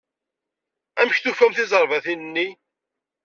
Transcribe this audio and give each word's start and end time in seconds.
Amek 0.99 1.17
tufam 1.23 1.51
tizerbatin-nni? 1.53 2.47